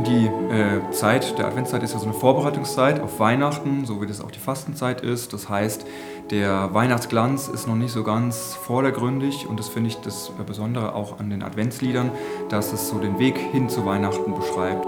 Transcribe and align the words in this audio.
die 0.00 0.26
äh, 0.26 0.90
Zeit 0.90 1.38
der 1.38 1.46
Adventszeit 1.46 1.82
ist 1.82 1.94
ja 1.94 1.98
so 1.98 2.06
eine 2.06 2.14
Vorbereitungszeit 2.14 3.00
auf 3.00 3.18
Weihnachten, 3.18 3.84
so 3.86 4.00
wie 4.02 4.06
das 4.06 4.20
auch 4.20 4.30
die 4.30 4.38
Fastenzeit 4.38 5.00
ist. 5.00 5.32
Das 5.32 5.48
heißt, 5.48 5.86
der 6.30 6.74
Weihnachtsglanz 6.74 7.48
ist 7.48 7.66
noch 7.66 7.76
nicht 7.76 7.92
so 7.92 8.02
ganz 8.02 8.54
vordergründig 8.54 9.46
und 9.48 9.58
das 9.58 9.68
finde 9.68 9.88
ich 9.88 9.96
das 10.00 10.32
Besondere 10.46 10.94
auch 10.94 11.20
an 11.20 11.30
den 11.30 11.42
Adventsliedern, 11.42 12.10
dass 12.48 12.72
es 12.72 12.88
so 12.88 12.98
den 12.98 13.18
Weg 13.18 13.38
hin 13.38 13.68
zu 13.68 13.86
Weihnachten 13.86 14.34
beschreibt. 14.34 14.86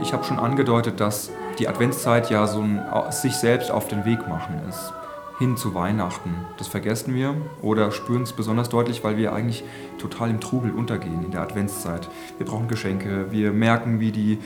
Ich 0.00 0.12
habe 0.14 0.24
schon 0.24 0.38
angedeutet, 0.38 1.00
dass 1.00 1.30
die 1.58 1.68
Adventszeit 1.68 2.30
ja 2.30 2.46
so 2.46 2.60
ein 2.60 2.80
sich 3.10 3.34
selbst 3.34 3.70
auf 3.70 3.88
den 3.88 4.04
Weg 4.04 4.28
machen 4.28 4.60
ist, 4.68 4.92
hin 5.38 5.56
zu 5.56 5.74
Weihnachten. 5.74 6.34
Das 6.56 6.68
vergessen 6.68 7.14
wir 7.14 7.34
oder 7.62 7.90
spüren 7.90 8.22
es 8.22 8.32
besonders 8.32 8.68
deutlich, 8.68 9.02
weil 9.02 9.16
wir 9.16 9.32
eigentlich 9.32 9.64
total 9.98 10.30
im 10.30 10.40
Trubel 10.40 10.70
untergehen 10.70 11.24
in 11.24 11.30
der 11.32 11.42
Adventszeit. 11.42 12.08
Wir 12.36 12.46
brauchen 12.46 12.68
Geschenke, 12.68 13.30
wir 13.30 13.52
merken, 13.52 13.98
wie, 14.00 14.12
die, 14.12 14.38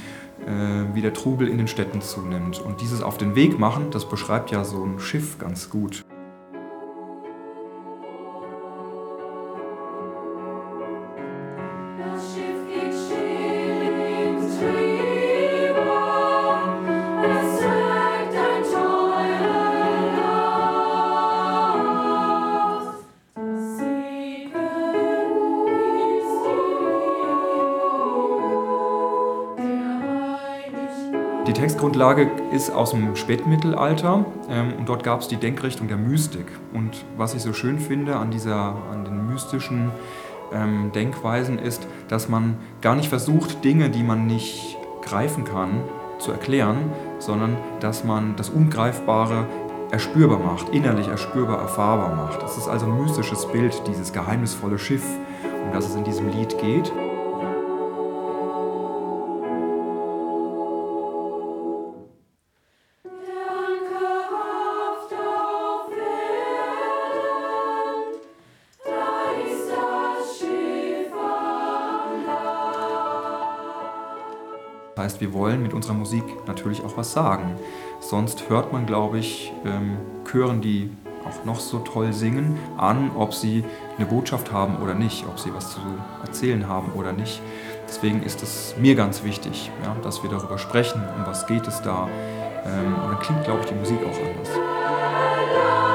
äh, 0.47 0.95
wie 0.95 1.03
der 1.03 1.12
Trubel 1.12 1.48
in 1.48 1.59
den 1.59 1.69
Städten 1.69 2.01
zunimmt. 2.01 2.59
Und 2.61 2.80
dieses 2.80 3.03
auf 3.03 3.19
den 3.19 3.34
Weg 3.34 3.59
machen, 3.59 3.91
das 3.91 4.09
beschreibt 4.09 4.51
ja 4.51 4.65
so 4.65 4.83
ein 4.83 4.98
Schiff 4.98 5.39
ganz 5.39 5.69
gut. 5.69 6.05
Das 11.98 12.37
Die 31.45 31.53
Textgrundlage 31.53 32.31
ist 32.53 32.71
aus 32.71 32.93
dem 32.93 33.17
Spätmittelalter 33.17 34.25
ähm, 34.48 34.75
und 34.79 34.89
dort 34.89 35.03
gab 35.03 35.23
es 35.23 35.29
die 35.29 35.37
Denkrichtung 35.37 35.89
der 35.89 35.97
Mystik. 35.97 36.47
Und 36.73 37.05
was 37.17 37.34
ich 37.34 37.43
so 37.43 37.53
schön 37.53 37.81
finde 37.81 38.15
an, 38.17 38.31
dieser, 38.31 38.77
an 38.93 39.05
den 39.05 39.27
mystischen 39.27 39.91
ähm, 40.53 40.93
Denkweisen 40.95 41.59
ist, 41.59 41.89
dass 42.07 42.29
man 42.29 42.57
gar 42.81 42.95
nicht 42.95 43.09
versucht, 43.09 43.65
Dinge, 43.65 43.91
die 43.91 44.05
man 44.05 44.29
nicht 44.29 44.79
greifen 45.03 45.43
kann, 45.43 45.83
zu 46.21 46.31
erklären, 46.31 46.93
sondern 47.19 47.56
dass 47.81 48.05
man 48.05 48.37
das 48.37 48.49
Ungreifbare 48.49 49.47
erspürbar 49.91 50.39
macht, 50.39 50.69
innerlich 50.69 51.09
erspürbar, 51.09 51.59
erfahrbar 51.59 52.15
macht. 52.15 52.41
Das 52.41 52.56
ist 52.56 52.69
also 52.69 52.87
ein 52.87 53.03
mystisches 53.03 53.47
Bild, 53.51 53.83
dieses 53.89 54.12
geheimnisvolle 54.12 54.79
Schiff, 54.79 55.05
um 55.43 55.73
das 55.73 55.87
es 55.87 55.97
in 55.97 56.05
diesem 56.05 56.29
Lied 56.31 56.56
geht. 56.59 56.93
Heißt, 75.03 75.20
wir 75.20 75.33
wollen 75.33 75.62
mit 75.62 75.75
unserer 75.75 75.95
Musik 75.95 76.25
natürlich 76.47 76.83
auch 76.84 76.97
was 76.97 77.12
sagen. 77.12 77.56
Sonst 78.00 78.48
hört 78.48 78.72
man, 78.72 78.87
glaube 78.87 79.19
ich, 79.19 79.53
ähm, 79.65 79.99
Chören, 80.25 80.60
die 80.60 80.91
auch 81.28 81.44
noch 81.44 81.60
so 81.60 81.78
toll 81.81 82.12
singen, 82.12 82.59
an, 82.77 83.10
ob 83.16 83.34
sie 83.34 83.65
eine 83.97 84.06
Botschaft 84.06 84.53
haben 84.53 84.77
oder 84.82 84.94
nicht, 84.94 85.25
ob 85.28 85.38
sie 85.38 85.54
was 85.54 85.72
zu 85.72 85.81
erzählen 86.25 86.69
haben 86.69 86.93
oder 86.93 87.12
nicht. 87.12 87.41
Deswegen 87.87 88.22
ist 88.22 88.43
es 88.43 88.75
mir 88.78 88.94
ganz 88.94 89.22
wichtig, 89.22 89.71
ja, 89.84 89.94
dass 90.03 90.22
wir 90.22 90.31
darüber 90.31 90.59
sprechen, 90.59 91.03
um 91.16 91.27
was 91.27 91.47
geht 91.47 91.66
es 91.69 91.82
da. 91.82 92.09
Ähm, 92.65 92.94
und 92.94 93.12
dann 93.12 93.21
klingt, 93.21 93.44
glaube 93.44 93.60
ich, 93.60 93.66
die 93.66 93.75
Musik 93.75 93.98
auch 93.98 94.19
anders. 94.19 95.91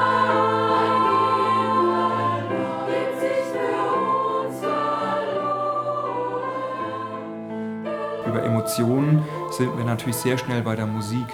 Über 8.28 8.42
Emotionen 8.42 9.22
sind 9.50 9.76
wir 9.78 9.84
natürlich 9.84 10.16
sehr 10.16 10.36
schnell 10.36 10.60
bei 10.60 10.76
der 10.76 10.86
Musik. 10.86 11.26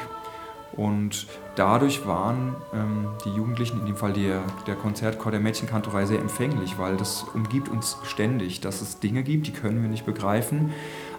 Und 0.76 1.26
dadurch 1.56 2.06
waren 2.06 2.54
ähm, 2.72 3.08
die 3.24 3.30
Jugendlichen, 3.30 3.80
in 3.80 3.86
dem 3.86 3.96
Fall 3.96 4.12
der, 4.12 4.42
der 4.66 4.74
Konzertchor 4.74 5.30
der 5.30 5.40
Mädchenkantorei, 5.40 6.06
sehr 6.06 6.20
empfänglich, 6.20 6.78
weil 6.78 6.96
das 6.96 7.24
umgibt 7.34 7.68
uns 7.68 7.96
ständig, 8.04 8.60
dass 8.60 8.80
es 8.80 8.98
Dinge 9.00 9.22
gibt, 9.22 9.46
die 9.46 9.52
können 9.52 9.82
wir 9.82 9.88
nicht 9.88 10.06
begreifen. 10.06 10.72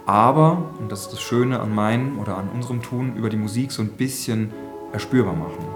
Aber, 0.05 0.69
und 0.79 0.91
das 0.91 1.01
ist 1.01 1.13
das 1.13 1.21
Schöne 1.21 1.59
an 1.59 1.73
meinem 1.73 2.19
oder 2.19 2.37
an 2.37 2.49
unserem 2.49 2.81
Tun, 2.81 3.15
über 3.15 3.29
die 3.29 3.37
Musik 3.37 3.71
so 3.71 3.81
ein 3.81 3.89
bisschen 3.89 4.51
erspürbar 4.93 5.35
machen. 5.35 5.74